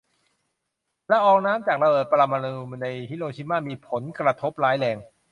[1.09, 4.97] ละอองน้ำจากระเบิดปรมาณูในฮิโรชิม่ามีผลกระทบร้ายแรง